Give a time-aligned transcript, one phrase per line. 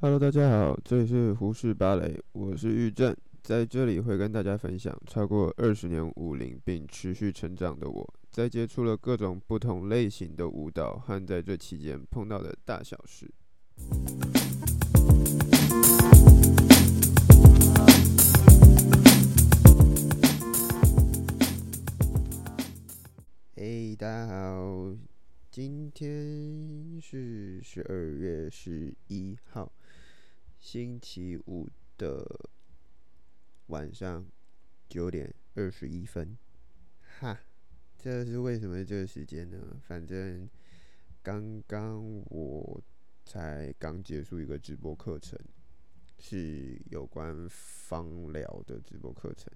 [0.00, 3.12] Hello，大家好，这里是胡适芭蕾，我是玉正，
[3.42, 13.28] 在这里会跟大家分享超过二十年舞龄并持续成长的我，在接触了各种不同类型的舞蹈和在这期间碰到的大小事。
[23.56, 24.94] 嘿，大家好，
[25.50, 29.72] 今天是十二月十一号，
[30.58, 32.24] 星期五的
[33.66, 34.26] 晚上
[34.88, 36.36] 九点二十一分。
[37.20, 37.40] 哈，
[37.96, 39.80] 这是为什么这个时间呢？
[39.86, 40.48] 反正
[41.22, 42.82] 刚刚我
[43.24, 45.38] 才刚结束一个直播课程，
[46.18, 49.52] 是有关芳疗的直播课程。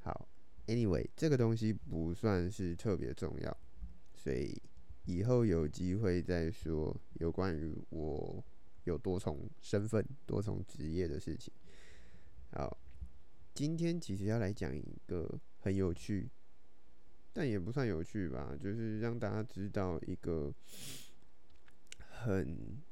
[0.00, 0.28] 好。
[0.68, 3.56] Anyway，这个东西不算是特别重要，
[4.16, 4.60] 所以
[5.04, 8.44] 以后有机会再说有关于我
[8.86, 11.52] 有多重身份、多重职业的事情。
[12.50, 12.76] 好，
[13.54, 16.28] 今天其实要来讲一个很有趣，
[17.32, 20.52] 但也不算有趣吧，就是让大家知道一个
[21.98, 22.82] 很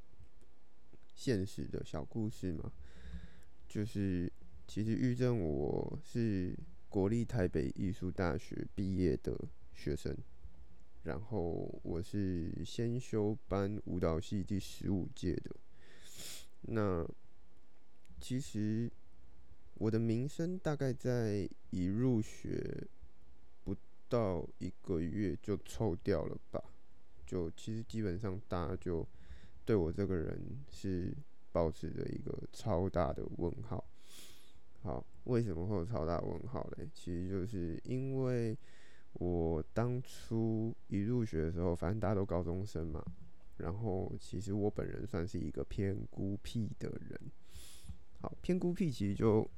[1.13, 2.71] 现实的小故事嘛。
[3.67, 4.31] 就是
[4.67, 6.55] 其实玉正我是。
[6.87, 9.37] 国立台北艺术大学毕业的
[9.73, 10.15] 学生，
[11.03, 15.53] 然后我是先修班舞蹈系第十五届的。
[16.67, 17.05] 那
[18.19, 18.91] 其实
[19.75, 22.87] 我的名声大概在一入学
[23.63, 23.75] 不
[24.09, 26.63] 到一个月就臭掉了吧？
[27.25, 29.05] 就其实基本上大家就
[29.65, 31.11] 对我这个人是
[31.51, 33.83] 保持着一个超大的问号。
[34.81, 36.87] 好，为什么会有超大问号嘞？
[36.93, 38.55] 其实就是因为
[39.13, 43.03] 我当初一入学的时候，反正大家都高中生嘛，
[43.57, 47.19] 然后其实我本人算是一个偏孤僻的人。
[48.21, 49.49] 好，偏孤僻其实就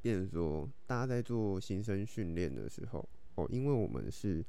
[0.00, 4.44] 变成说，大家在做新生训练的时候，哦，因为我们是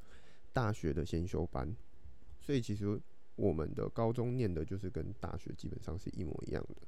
[0.54, 1.76] 大学的先修班，
[2.42, 3.00] 所以其实
[3.36, 6.88] 我们的高中念的就是跟大学基本上是一模一样的。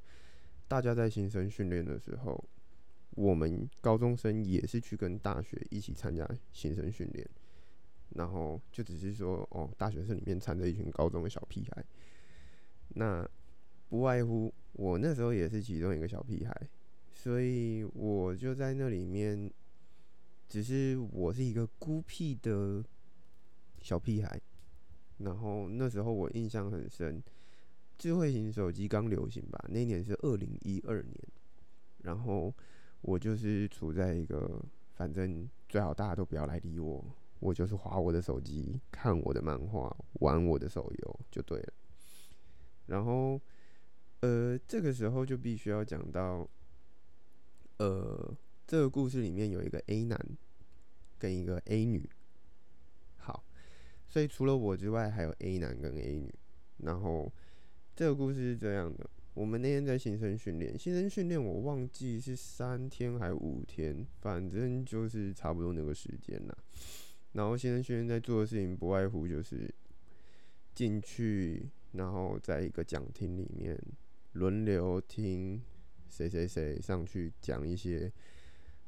[0.68, 2.44] 大家在新生训练的时候。
[3.16, 7.30] 我们高中生也是去跟大学一起参加新生训练，
[8.16, 11.84] 然后就只是说，哦，大学生里面掺着一群高中的小屁孩，
[12.90, 13.28] 那
[13.90, 16.70] 不外乎我那时候也是其中一个小屁孩，
[17.14, 19.52] 所以我就在那里面，
[20.48, 22.84] 只是我是一个孤僻的
[23.82, 24.42] 小屁孩，
[25.18, 27.22] 然后那时候我印象很深，
[27.98, 31.16] 智慧型手机刚流行吧，那年是二零一二年，
[32.04, 32.54] 然后。
[33.04, 34.64] 我就是处在一个，
[34.94, 37.04] 反正最好大家都不要来理我，
[37.42, 41.74] 我就是划我的手机，看我的漫画，玩我的手游就对了。
[42.86, 43.42] 然后，
[44.22, 46.48] 呃，这个时候就必须要讲到，
[47.78, 48.38] 呃，
[48.68, 50.20] 这个故事里面有一个 A 男
[51.18, 52.08] 跟一个 A 女。
[53.18, 53.44] 好，
[54.08, 56.34] 所以除了我之外，还有 A 男跟 A 女。
[56.78, 57.32] 然后，
[57.96, 59.10] 这个故事是这样的。
[59.34, 66.58] 我们那天在新生训练，新生训练我忘记是三天还五天，反正就是差不多那个时间啦。
[67.34, 69.74] 然后新生训练在做的事情不外乎就是
[70.74, 73.78] 进去，然后在一个讲厅里面
[74.34, 75.62] 轮流听
[76.10, 78.12] 谁谁谁上去讲一些，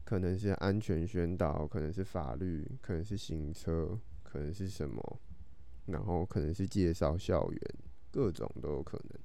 [0.03, 5.19] 可能是安全宣导，可能是法律，可能是行车，可能是什么，
[5.85, 7.61] 然后可能是介绍校园，
[8.11, 9.19] 各种都有可能。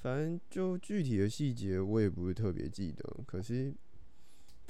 [0.00, 3.74] 反正就具体的细节我也不是特别记得，可是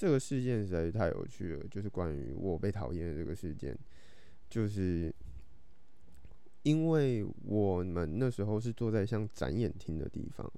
[0.01, 1.69] 这个事件实在是太有趣了。
[1.69, 3.77] 就是关于我被讨厌的这个事件，
[4.49, 5.15] 就是
[6.63, 10.51] 因为我们那时候是坐在像展演厅的地方，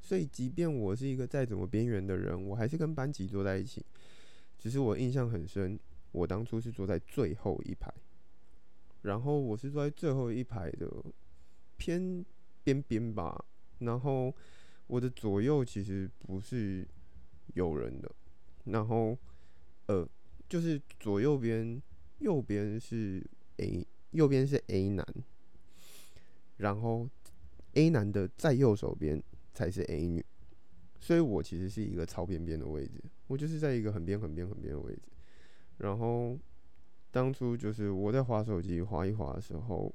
[0.00, 3.84] 所以即便我是一个再怎么边缘的人，我还是跟班级坐在一起。
[4.58, 5.78] 只是我印象很深，
[6.12, 7.92] 我当初是坐在最后一排，
[9.02, 10.90] 然后我是坐在最后一排的
[11.76, 12.24] 偏
[12.64, 13.44] 边边吧。
[13.80, 14.34] 然后
[14.86, 16.88] 我的左右其实不是
[17.52, 18.10] 有人的，
[18.66, 19.18] 然后
[19.86, 20.08] 呃，
[20.48, 21.82] 就是左右边，
[22.18, 23.24] 右边是
[23.56, 25.06] A，右边是 A 男，
[26.58, 27.08] 然后
[27.72, 29.22] A 男的在右手边
[29.52, 30.24] 才是 A 女，
[31.00, 35.02] 所以我其实是一个超边边的位置，我就是在一个很边很边很边的位置。
[35.78, 36.38] 然后
[37.10, 39.94] 当初就是我在滑手机滑一滑的时候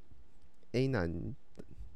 [0.72, 1.36] ，A 男。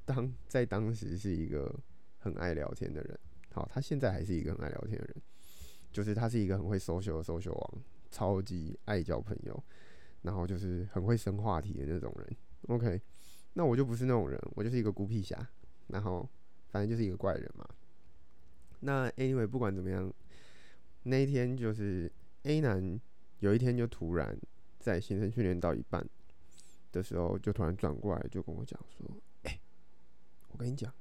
[0.08, 1.80] 当在当时是一个
[2.20, 3.20] 很爱聊天的人，
[3.52, 5.16] 好，他现在还是一个很爱聊天的人，
[5.96, 9.64] 就是他是一个很会 social 的 social 王，超级爱交朋友，
[10.24, 12.36] 然后就是很会生话题的那种人。
[12.68, 13.02] OK，
[13.54, 15.48] 那我就不是那种人，我就是一个孤僻侠，
[15.88, 16.30] 然后
[16.68, 17.66] 反正就是一个怪人嘛。
[18.82, 20.14] 那 anyway 不管怎么样，
[21.04, 22.12] 那一天就是
[22.44, 23.00] A 男
[23.40, 24.38] 有一天就突然
[24.78, 26.06] 在新生训练到一半
[26.92, 29.10] 的时候，就突然转过来就跟我讲说
[29.44, 29.58] ：“哎、
[30.50, 30.94] 我跟你讲，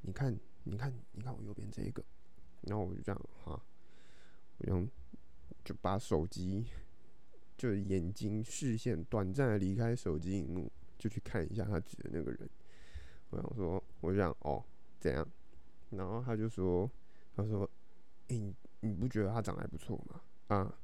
[0.00, 2.02] 你看，你看，你看我右边这一个。”
[2.66, 3.62] 然后我就这样哈，
[4.58, 4.86] 我就
[5.64, 6.66] 就把手机
[7.56, 12.48] 就眼睛视线短暂的离开手机荧幕，就去看一下他指的那个人。
[13.30, 14.64] 我想说，我就讲哦，
[15.00, 15.26] 怎样？
[15.90, 16.90] 然后他就说。
[17.38, 17.68] 他说
[18.28, 20.22] ：“诶、欸，你不觉得他长得还不错吗？
[20.46, 20.74] 啊，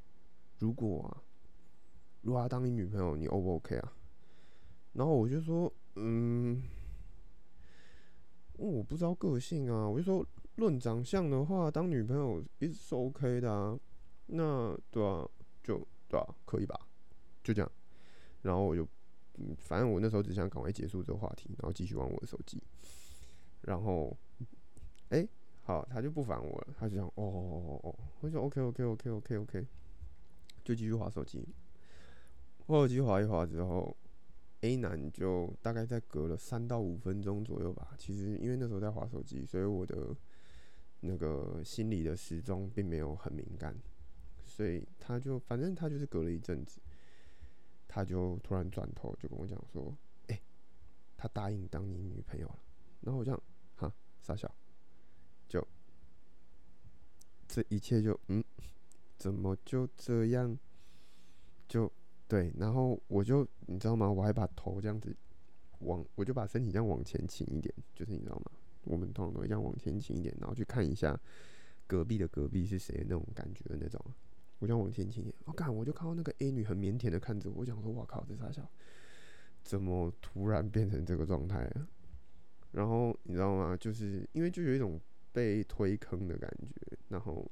[0.59, 1.17] 如果啊，
[2.21, 3.93] 如果他当你女朋友，你 O 不 OK 啊？”
[4.93, 6.63] 然后我就说：“嗯，
[8.59, 13.78] 我不知道个性啊。”我就说：“论长相的话，当女朋友也是 OK 的啊。
[14.26, 15.28] 那对啊，
[15.62, 16.78] 就对啊，可以吧？
[17.43, 17.70] 就这样。
[18.43, 18.87] 然后我就，
[19.38, 22.62] 嗯，反正我那时候只想赶快结束这个话题，然后继续玩我的手机。
[23.62, 24.16] 然后，
[25.10, 25.28] 诶、
[25.62, 29.66] 好，他就不烦我了，他就讲哦哦哦哦，我就 OK OK OK OK OK，
[30.64, 31.46] 就继续划手机。
[32.66, 33.96] 我手机划一划之后
[34.62, 37.94] ，A 男就大概在隔了三到五分钟左右吧。
[37.99, 40.16] 其实因为那时候在划手机，所以我的
[41.04, 43.76] 那个心里的时钟并没有很敏感，
[44.46, 46.81] 所以他就反正他就是隔了一阵子，
[47.88, 49.93] 他就突然转头就跟我讲说
[50.28, 50.40] ：“哎、
[51.16, 52.58] 他答应当你女朋友了。”
[53.02, 53.43] 然后我这样
[53.75, 54.49] 哈傻笑。
[55.49, 55.66] 就
[57.49, 58.43] 这一切就嗯，
[59.19, 60.56] 怎么就这样？
[61.69, 61.90] 就
[62.28, 64.08] 对，然后我就你知道吗？
[64.08, 65.14] 我还把头这样子
[65.81, 68.52] 往，我就把身体这样往前倾一点，就是你知道吗？
[68.84, 71.19] 我们通常都会这样往前倾一点，然后去看一下
[71.87, 74.00] 隔壁的隔壁是谁那种感觉的那种。
[74.58, 78.69] 我就往前倾一点，我、哦、看我就看到那个 A 女很腼腆的看着我，我想说，我靠，这傻笑？
[79.62, 81.88] 怎么突然变成这个状态啊？
[82.73, 83.76] 然后你知道吗？
[83.76, 85.00] 就是因为就有一种。
[85.35, 87.50] 被推坑的感觉，然后，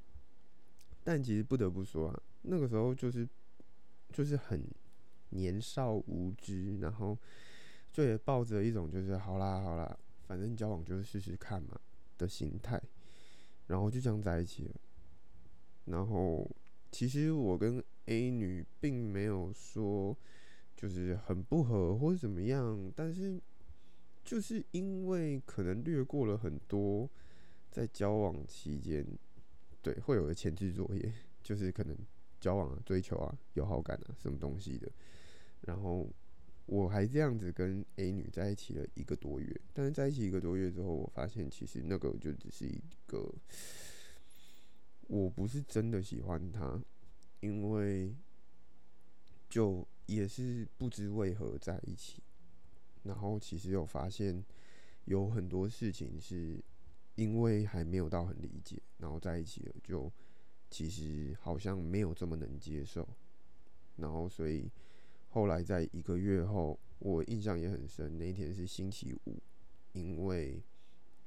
[1.03, 3.27] 但其实不得不说啊，那个时候就是
[4.13, 4.63] 就是很
[5.31, 7.17] 年少无知，然后
[7.91, 9.99] 就也抱着一种就是好啦好啦，
[10.31, 11.77] 反正交往就是试试看嘛
[12.17, 12.81] 的心态，
[13.67, 14.75] 然后就这样在一起了。
[15.87, 16.49] 然后
[16.93, 20.17] 其实我跟 A 女并没有说
[20.77, 23.43] 就是很不合或者怎么样，但是
[24.25, 27.11] 就是因为可能略过了很多。
[27.73, 29.05] 在交往期间，
[29.83, 31.13] 对，会有的前置作业，
[31.43, 31.97] 就是可能
[32.41, 34.89] 交往啊、追求啊、有好感啊，什么东西的。
[35.63, 36.09] 然后
[36.71, 43.35] 我还这样子跟 A 女在一起了一个多月，但是在一起一个多月之后，我发现其实那个就只是一个，
[45.09, 46.81] 我不是真的喜欢她，
[47.41, 48.15] 因为
[49.49, 52.23] 就也是不知为何在一起。
[53.03, 54.45] 然后其实有发现
[55.07, 56.63] 有很多事情是。
[57.17, 60.11] 因为还没有到很理解，然后在一起了，就
[60.71, 63.07] 其实好像没有这么能接受，
[63.97, 64.71] 然后所以
[65.31, 69.43] 后来在一个月后，我印象也很深，那一天是星期五，
[69.93, 70.63] 因为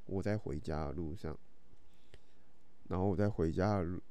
[0.05, 1.37] 我在回家的路上，
[2.87, 4.01] 然后我在回家的路，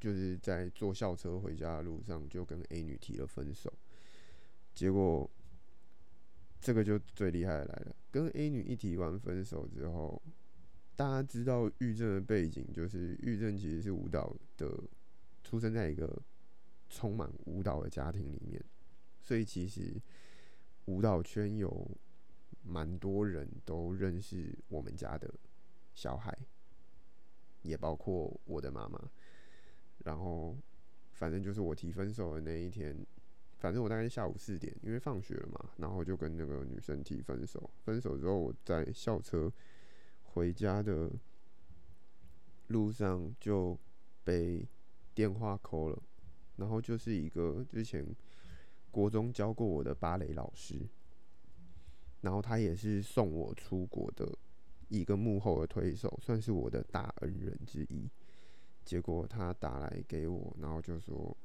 [0.00, 3.72] 就是在坐校车回家的路上，就跟 A 女提了分手，
[4.74, 5.30] 结果
[6.60, 10.20] 这个就最厉害的来了，跟 A 女一提完分手之后。
[10.98, 14.82] 大家知道玉正的背景，就是玉正其实是舞蹈的，
[15.44, 16.22] 出生在一个
[16.88, 18.64] 充满舞蹈的家庭里面，
[19.26, 20.00] 所以其实
[20.84, 21.90] 舞蹈圈有
[22.62, 25.28] 蛮多人都认识我们家的
[25.94, 26.32] 小孩，
[27.62, 29.10] 也包括我的妈妈。
[30.04, 30.56] 然后，
[31.14, 33.04] 反正就是我提分手的那一天，
[33.58, 37.68] 反正我大概下午四点，因为放学了嘛，然后就跟那个女生提分手。
[37.84, 39.52] 分手之后，我在校车。
[40.22, 41.10] 回家的
[42.66, 43.74] 路上就
[44.22, 44.68] 被
[45.14, 46.02] 电话扣了，
[46.56, 48.04] 然后就是一个之前
[48.96, 50.88] 国中教过我的芭蕾老师，
[52.22, 54.26] 然后他也是送我出国的
[54.88, 58.08] 一个幕后的推手，算是我的大恩人之一。
[58.86, 61.36] 结果他打来给我，然后就说：“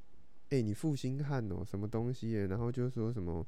[0.48, 3.46] 哎、你负心汉哦，什么东西？”然后就说什么。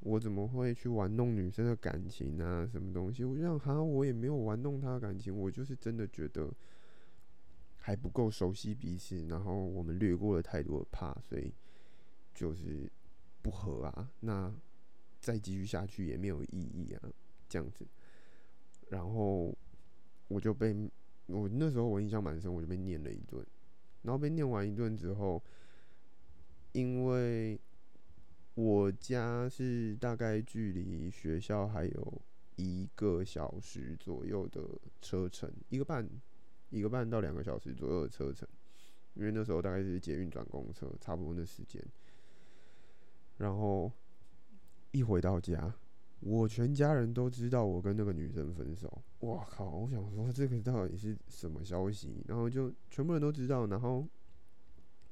[0.00, 2.68] 我怎么会去玩弄女生的感情啊？
[2.70, 3.24] 什么东西？
[3.24, 6.52] 我就想，哈，我也没有玩弄她的感情，我就是真的觉得
[7.76, 11.54] 还不够熟悉彼此，然后我们略过了太多的怕，所以
[12.34, 12.90] 就是
[13.42, 14.10] 不合啊。
[14.20, 14.52] 那
[15.20, 17.08] 再继续下去也没有意义啊，
[17.48, 17.86] 这样子。
[18.88, 19.56] 然后
[20.28, 20.74] 我就被
[21.26, 23.44] 我那时候我印象蛮深，我就被念了一顿。
[24.02, 25.42] 然后被念完一顿之后，
[26.72, 27.58] 因为。
[28.54, 32.22] 我家是大概距离学校还有
[32.56, 34.60] 一个小时左右的
[35.00, 36.06] 车程，一个半，
[36.68, 38.46] 一个半到两个小时左右的车程，
[39.14, 41.82] 因为那时候大概是捷运转公车，差不多那时间。
[43.38, 43.90] 然后
[44.90, 45.74] 一回到家，
[46.20, 49.02] 我全家人都知道我跟那个女生分手。
[49.20, 49.68] 哇靠！
[49.70, 52.24] 我想说这个到底是什么消息？
[52.28, 54.06] 然后就全部人都知道，然后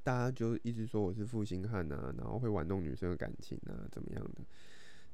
[0.03, 4.43] 大家就一直说我是负心汉啊，然后会玩弄女生的感情啊，怎么样的？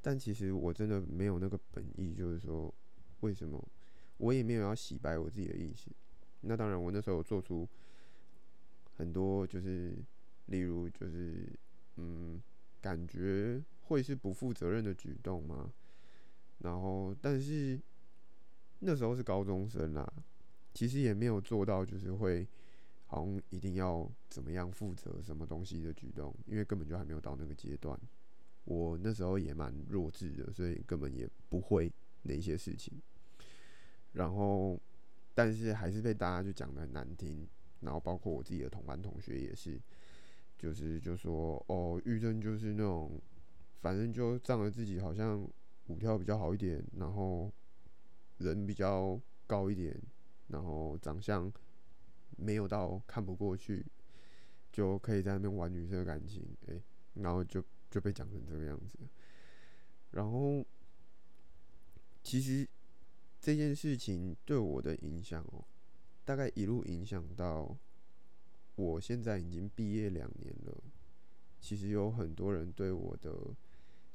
[0.01, 2.73] 但其实我真的没有那个本意，就是说
[3.21, 3.63] 为什么
[4.17, 5.91] 我也没有要洗白我自己的意思。
[6.41, 7.67] 那当然，我那时候有做出
[8.95, 9.97] 很多，就是
[10.45, 11.47] 例如就是
[11.97, 12.41] 嗯，
[12.81, 15.71] 感觉会是不负责任的举动吗？
[16.59, 17.79] 然后，但是
[18.79, 20.11] 那时候是高中生啦，
[20.73, 22.47] 其实也没有做到就是会
[23.05, 27.99] 好像一定要怎么样负责什么东西的举动，因为根本就还没有到那个阶段。
[28.65, 31.91] 我那时候也蛮弱智的，所以根本也不会
[32.23, 33.01] 那些事情。
[34.13, 34.77] 然后，
[35.33, 37.47] 但是还是被大家就讲得很难听，
[37.79, 39.79] 然后包括我自己的同班同学也是，
[40.57, 43.21] 就是就说哦，玉珍就是那种，
[43.81, 45.47] 反正就仗着自己好像
[45.87, 47.51] 舞跳比较好一点，然后
[48.37, 49.95] 人比较高一点，
[50.47, 51.51] 然后长相
[52.37, 53.85] 没有到看不过去，
[54.71, 56.81] 就可以在那边玩女生的感情，诶、
[57.13, 57.63] 然后就。
[57.89, 58.99] 就被讲成这个样子，
[60.11, 60.63] 然后
[62.21, 62.67] 其实
[63.39, 65.63] 这件事情对我的影响哦，
[66.25, 67.77] 大概一路影响到
[68.77, 70.83] 我现在已经毕业两年了。
[71.59, 73.53] 其实有很多人对我的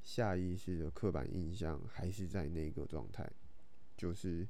[0.02, 3.30] 下意识的刻板印象还是在那个状态，
[3.94, 4.48] 就是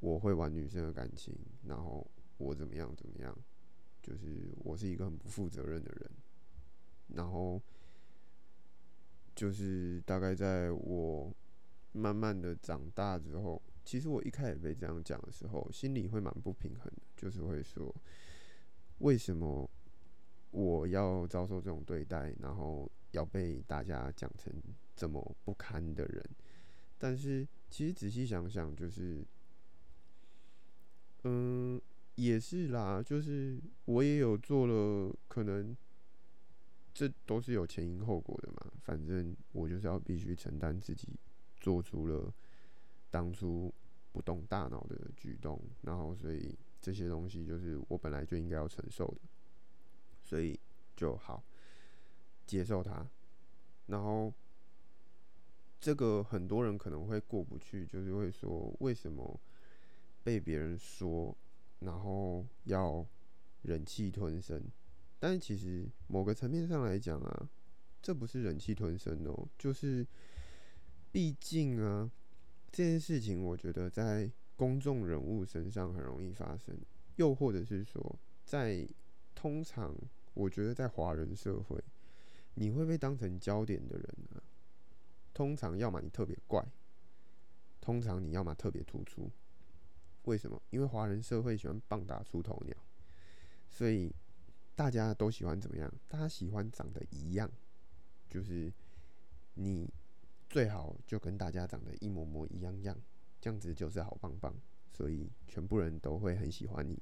[0.00, 1.32] 我会玩女生的感情，
[1.66, 2.04] 然后
[2.38, 3.38] 我怎么样怎么样，
[4.02, 6.10] 就是我是一个很不负责任的人，
[7.14, 7.62] 然后。
[9.38, 11.32] 就是大概在我
[11.92, 17.94] 慢慢的长大之后，其实我一开始被这样讲的时候，心里会蛮不平衡的，就是会说，
[18.98, 19.68] 为什么
[20.50, 24.52] 我要遭受这种对待，然后要被大家讲成
[24.94, 26.24] 这么不堪的人？
[26.98, 29.24] 但是其实仔细想想，就是，
[31.24, 31.80] 嗯，
[32.16, 35.76] 也是啦，就是我也有做了可能。
[36.94, 41.08] 这都是有前因后果的嘛，反正我就是要必须承担自己
[41.60, 42.34] 做出了
[43.08, 43.72] 当初
[44.10, 49.20] 不动大脑的举动，然后所以这些东西就是我本来就应该要承受的，
[50.22, 50.58] 所以
[50.96, 51.42] 就好
[52.46, 53.06] 接受它。
[53.86, 54.32] 然后
[55.80, 59.40] 这个很多人可能会过不去，就是会说为什么
[60.22, 61.36] 被别人说，
[61.80, 63.06] 然后要
[63.62, 64.62] 忍气吞声。
[65.18, 67.48] 但其实某个层面上来讲啊，
[68.00, 70.06] 这不是忍气吞声哦，就是
[71.10, 72.10] 毕竟啊，
[72.70, 76.76] 这件事情我觉得在公众人物身上很容易发生，
[77.16, 78.86] 又或者是说，在
[79.34, 79.96] 通常
[80.34, 81.82] 我觉得在华人社会，
[82.54, 84.42] 你会被当成焦点的人啊，
[85.32, 86.62] 通常要么你特别怪，
[87.80, 89.30] 通常你要么特别突出。
[90.24, 90.60] 为什么？
[90.70, 92.76] 因为华人社会喜欢棒打出头鸟，
[93.70, 94.12] 所以。
[94.78, 95.92] 大家都喜欢怎么样？
[96.06, 97.50] 大家喜欢长得一样，
[98.30, 98.72] 就是
[99.54, 99.92] 你
[100.48, 102.96] 最好就跟大家长得一模模一样样，
[103.40, 104.54] 这样子就是好棒棒。
[104.90, 107.00] 所以全部人都会很喜欢你，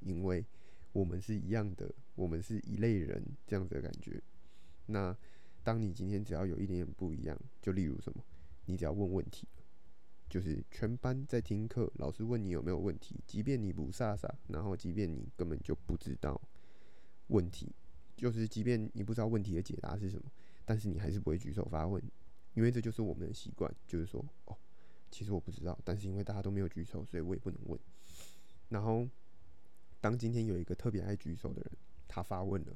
[0.00, 0.44] 因为
[0.92, 4.22] 我们是一样的，我们是一类人，这样子的感觉。
[4.86, 5.16] 那
[5.64, 8.22] 当你今天只要有一点点不一样，就例如什么，
[8.66, 9.48] 你只要问问题，
[10.28, 16.40] 就是全班在听课，老师问你有没有问题，即便你不傻傻，然后即便你根本就不知道。
[17.28, 17.74] 问题
[18.14, 20.30] 就是，即便你不知道问题的解答是什么，
[20.64, 22.02] 但是你还是不会举手发问，
[22.54, 24.56] 因为这就是我们的习惯，就是说，哦，
[25.12, 27.78] 其实我不知道，但是因为大家都没有举手，所以我也不能问。
[28.70, 29.06] 然后，
[30.00, 31.70] 当今天有一个特别爱举手的人，
[32.08, 32.74] 他发问了，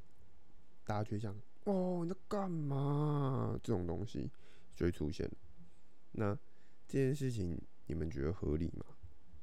[0.85, 3.59] 大家却想，哦，你在干嘛？
[3.63, 4.31] 这种东西
[4.77, 5.29] 就会出现。
[6.13, 6.39] 那
[6.87, 8.85] 这件事情你们觉得合理吗？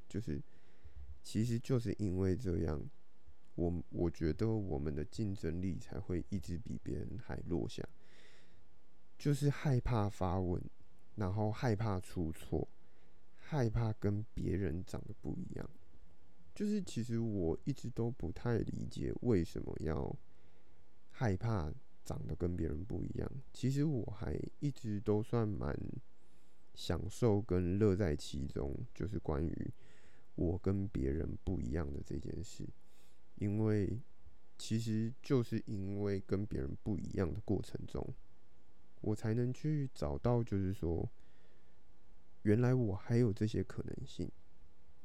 [0.08, 0.40] 就是，
[1.22, 2.80] 其实就是因为这样。
[3.56, 7.88] 我我觉得我们的竞争力才会一直比别人还落下，
[9.16, 10.60] 就是害怕发问，
[11.14, 12.66] 然后害怕出错，
[13.54, 15.70] 害怕跟别人长得不一样。
[16.52, 20.12] 就是其实我一直都不太理解为什么要
[21.10, 21.72] 害怕
[22.04, 23.30] 长得跟别人不一样。
[23.52, 25.72] 其实我还一直都算蛮
[26.74, 29.70] 享受跟乐在其中，就是关于
[30.34, 32.66] 我跟别人不一样的这件事。
[33.36, 34.00] 因为
[34.58, 38.04] 其实就是因为跟别人不一样的过程中，
[39.00, 41.08] 我才能去找到，就是说，
[42.44, 44.30] 原来我还有这些可能性。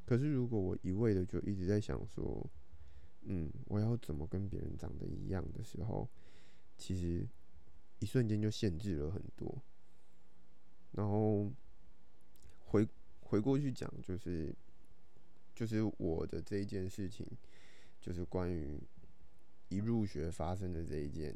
[0.05, 2.49] 可是如果我一味的就一直在想说，
[3.23, 6.09] 嗯，我要怎么跟别人长得一样的时候，
[6.77, 7.27] 其实
[7.99, 9.61] 一瞬间就限制了很多。
[10.93, 11.51] 然后
[12.65, 12.87] 回
[13.21, 14.55] 回过去讲，就是
[15.53, 17.25] 就是我的这一件事情，
[18.01, 18.81] 就是关于
[19.67, 21.35] 一入学发生的这一件。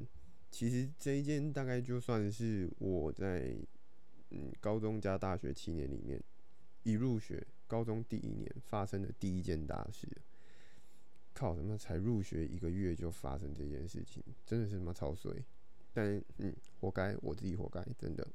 [0.49, 3.55] 其实这一件大概就算是我在
[4.33, 6.21] 嗯高中加大学七年里面，
[6.83, 10.07] 一入学高中第一年发生的第一件大事。
[11.33, 15.33] 靠，什么才入学一个月就发生这件事情，真的是他妈超衰。
[15.91, 18.27] 但嗯，活该，我自己活该，真的。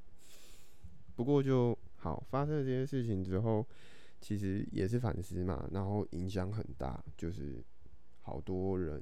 [1.15, 3.67] 不过就好，发生了这件事情之后，
[4.21, 7.63] 其实也是反思嘛，然后影响很大，就是
[8.23, 9.01] 好多人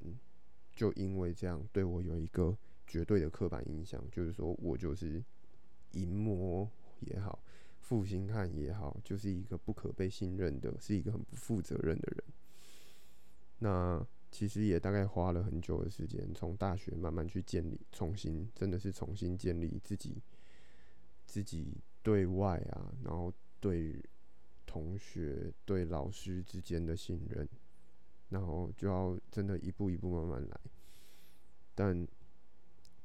[0.74, 5.22] 就因为这样对我有一个绝对的刻板印象，就是说我就是
[5.92, 7.42] 淫魔也好，
[7.80, 12.24] 负心汉也好，就是一个不可被信任的，是一个很不负责任的人。
[13.58, 20.22] 那其实也大概花了很久的时间，从大学慢慢去建立，重新真的是重新建立自己
[21.26, 21.78] 自己。
[22.02, 24.00] 对外啊，然后对
[24.64, 27.48] 同学、对老师之间的信任，
[28.28, 30.60] 然后就要真的一步一步慢慢来，
[31.74, 32.06] 但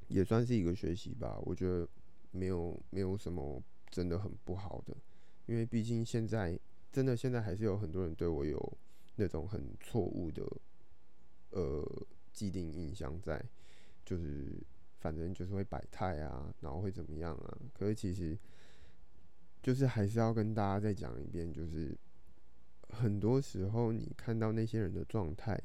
[0.07, 1.39] 也算是一个学习吧。
[1.41, 1.89] 我觉得
[2.29, 3.59] 没有没有什么
[3.91, 4.95] 真的很不好的，
[5.45, 6.59] 因为毕竟现在
[6.91, 8.77] 真的现在还是有很多人对我有
[9.17, 10.43] 那种很错误的
[11.51, 11.85] 呃
[12.31, 13.43] 既定印象在，
[14.03, 14.63] 就是
[14.99, 17.57] 反正就是会摆态啊，然后会怎么样啊？
[17.73, 18.37] 可是其实。
[19.63, 21.95] 就是还是要跟大家再讲一遍，就是
[22.89, 25.55] 很多时候你看到那些人的状态，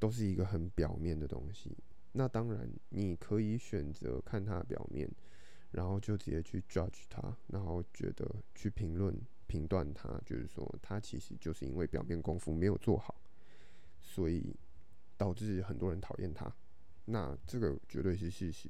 [0.00, 1.70] 都是一个很表面的东西。
[2.10, 5.08] 那当然，你可以选择看他的表面，
[5.70, 9.14] 然后就直接去 judge 他，然后觉得去评论、
[9.46, 13.20] 评断他，就是说他其实就是因为表面功夫没有做好，
[14.00, 14.54] 所以
[15.16, 16.52] 导致很多人讨厌他。
[17.04, 18.68] 那这个绝对是事实。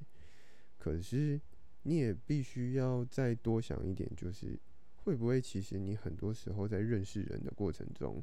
[0.78, 1.40] 可是。
[1.82, 4.54] 你也必须要再多想一点，就是
[4.96, 8.22] 会不会其实你很多时候在认识人的过程中，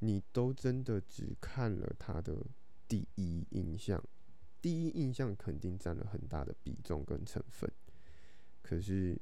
[0.00, 2.44] 你都真的只看了他的
[2.88, 4.02] 第一印象，
[4.66, 7.70] 第一印象肯定占了很大的比重跟成分。
[8.62, 9.16] 可是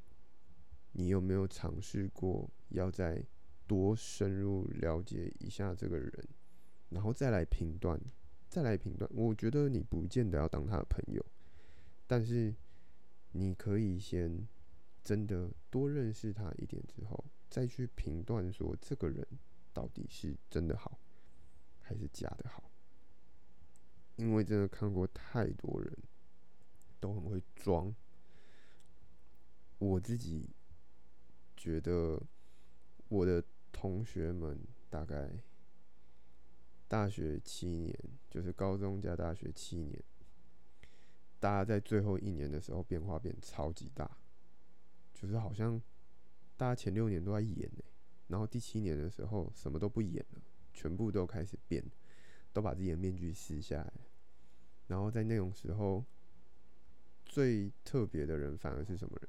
[0.92, 3.22] 你有没有尝试过要再
[3.66, 6.10] 多深入了解一下这个人，
[6.88, 8.00] 然后再来评断，
[8.48, 9.10] 再来评断？
[9.12, 11.22] 我觉得你不见得要当他的朋友，
[12.06, 12.54] 但是。
[13.36, 14.46] 你可以先
[15.02, 19.26] 真的多认识他一点之后，再去评断说这个人
[19.72, 21.00] 到底是真的好
[21.80, 22.63] 还是假的好。
[24.16, 25.92] 因为真的看过太多人
[27.00, 27.94] 都很会装。
[29.78, 30.48] 我自己
[31.56, 32.22] 觉得
[33.08, 35.30] 我的同学们大概
[36.86, 37.98] 大学七年，
[38.30, 40.02] 就是高中加大学七年。
[41.40, 44.16] 大家在最后一年的时候变化变超级大，
[45.12, 45.82] 就是好像
[46.56, 47.84] 大家前六年都在演呢，
[48.28, 51.84] 然后第七年的时候什么都不演了，全部都开始变，
[52.54, 53.92] 都把自己的面具撕下来，
[54.86, 56.02] 然后在那种时候，
[57.26, 59.28] 最特别的人反而是什么人？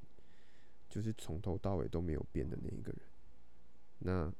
[0.88, 3.02] 就是从头到尾都没有变的那一个人。
[4.00, 4.32] 那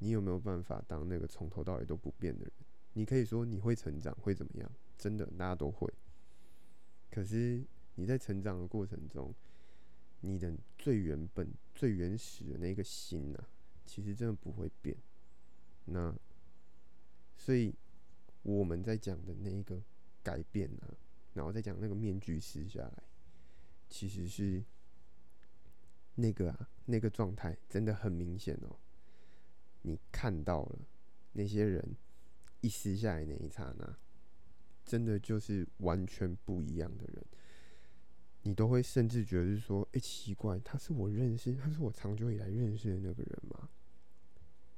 [0.00, 2.52] 你有没有办法当那个从头到尾都不变的人？
[2.94, 4.70] 你可以说你会成长，会怎么样？
[4.98, 5.90] 真的，大家都会。
[7.10, 7.62] 可是
[7.94, 9.32] 你在成长的过程中，
[10.20, 13.48] 你的最原本、最原始的那个心啊，
[13.86, 14.96] 其实真的不会变。
[15.84, 16.14] 那
[17.36, 17.72] 所以
[18.42, 19.82] 我们在讲的那一个
[20.22, 20.94] 改变啊，
[21.34, 23.02] 然后再讲那个面具撕下来，
[23.88, 24.64] 其实是
[26.14, 28.76] 那个啊，那个状态真的很明显哦。
[29.82, 30.78] 你看到了
[31.32, 31.96] 那些人
[32.60, 33.96] 一撕下来那一刹那。
[34.82, 37.24] 真的就是完全不一样的人，
[38.42, 43.68] 你都会甚至觉得是说，哎、奇怪，他是我认识，他是我长久以来认识的那个人吗？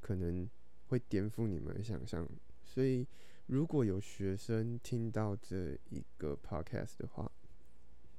[0.01, 0.47] 可能
[0.89, 2.29] 会颠覆你们的想象。
[2.63, 3.07] 所以，
[3.47, 7.31] 如果有学生听到这一个 podcast 的话，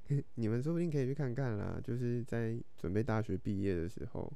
[0.34, 1.80] 你们说不定可以去看看啦。
[1.82, 4.32] 就是在准备大学毕业的时候，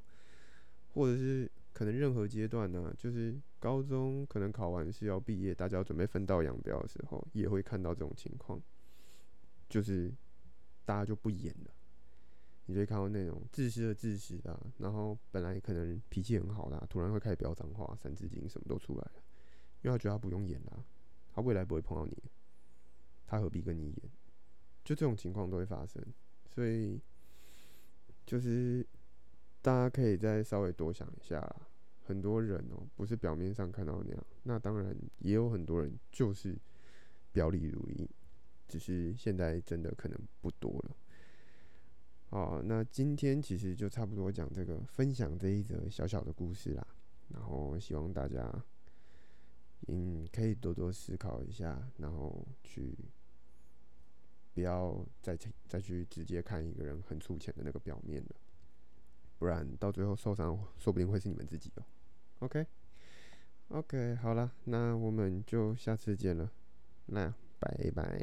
[0.94, 1.50] 或者是。
[1.70, 8.60] 可能任何阶段呢、就是高中可能考完试要毕业，大家要准备分道扬镳的时候，也会看到这种情况，
[9.68, 10.12] 就是
[10.84, 11.70] 大家就不演了，
[12.66, 19.22] 你就会看到那种自私的自私啊，然后本来可能脾气很好的、突然会开始飙脏话、三字经什么都出来了，
[19.82, 20.84] 因为他觉得他不用演了、啊，
[21.34, 22.16] 他未来不会碰到你，
[23.26, 24.10] 他何必跟你演？
[24.84, 26.02] 就这种情况都会发生，
[26.46, 27.00] 所以
[28.24, 28.86] 就是
[29.60, 31.68] 大家可以再稍微多想一下啦。
[32.04, 34.26] 很多人哦、不是表面上看到那样。
[34.44, 36.56] 那当然也有很多人就是
[37.32, 38.08] 表里如一，
[38.66, 40.96] 只是现在真的可能不多了。
[42.30, 46.86] 好，那今天其实就差不多讲这个，分享这一则小小的故事啦。
[47.28, 48.50] 然后希望大家，
[49.86, 52.94] 嗯，可以多多思考一下，然后去
[54.52, 58.30] 不要再去再去直接看一个人很粗浅的那个表面了，
[59.38, 61.84] 不然到最后受伤，说不定会是你们自己哦。
[62.40, 66.50] OK，OK，好了，那我们就下次见了，
[67.06, 68.20] 那拜拜。